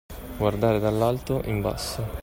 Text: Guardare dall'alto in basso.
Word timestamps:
Guardare 0.37 0.79
dall'alto 0.79 1.43
in 1.45 1.61
basso. 1.61 2.03